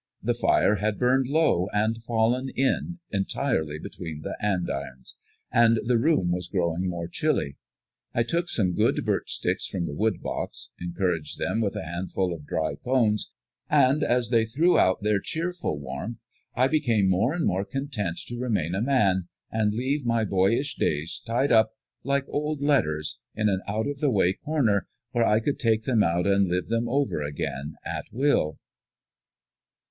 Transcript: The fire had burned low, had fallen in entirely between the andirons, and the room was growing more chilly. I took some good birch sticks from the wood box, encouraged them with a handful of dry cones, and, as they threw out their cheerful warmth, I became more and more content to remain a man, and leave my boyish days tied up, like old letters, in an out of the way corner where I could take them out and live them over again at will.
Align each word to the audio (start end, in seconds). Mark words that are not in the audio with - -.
The 0.23 0.33
fire 0.33 0.77
had 0.77 0.97
burned 0.97 1.27
low, 1.27 1.67
had 1.73 2.01
fallen 2.03 2.49
in 2.55 2.97
entirely 3.11 3.77
between 3.77 4.23
the 4.23 4.35
andirons, 4.43 5.15
and 5.51 5.79
the 5.85 5.99
room 5.99 6.31
was 6.31 6.47
growing 6.47 6.89
more 6.89 7.07
chilly. 7.07 7.55
I 8.11 8.23
took 8.23 8.49
some 8.49 8.73
good 8.73 9.05
birch 9.05 9.29
sticks 9.31 9.67
from 9.67 9.83
the 9.85 9.93
wood 9.93 10.19
box, 10.19 10.71
encouraged 10.79 11.37
them 11.37 11.61
with 11.61 11.75
a 11.75 11.85
handful 11.85 12.33
of 12.33 12.47
dry 12.47 12.73
cones, 12.83 13.31
and, 13.69 14.03
as 14.03 14.29
they 14.29 14.43
threw 14.43 14.75
out 14.79 15.03
their 15.03 15.19
cheerful 15.19 15.77
warmth, 15.77 16.25
I 16.55 16.67
became 16.67 17.07
more 17.07 17.35
and 17.35 17.45
more 17.45 17.63
content 17.63 18.17
to 18.25 18.39
remain 18.39 18.73
a 18.73 18.81
man, 18.81 19.27
and 19.51 19.71
leave 19.71 20.03
my 20.03 20.25
boyish 20.25 20.77
days 20.77 21.21
tied 21.23 21.51
up, 21.51 21.73
like 22.03 22.25
old 22.27 22.59
letters, 22.59 23.19
in 23.35 23.49
an 23.49 23.61
out 23.67 23.85
of 23.85 23.99
the 23.99 24.09
way 24.09 24.33
corner 24.33 24.87
where 25.11 25.27
I 25.27 25.39
could 25.39 25.59
take 25.59 25.83
them 25.83 26.01
out 26.01 26.25
and 26.25 26.47
live 26.49 26.69
them 26.69 26.89
over 26.89 27.21
again 27.21 27.75
at 27.85 28.05
will. 28.11 28.57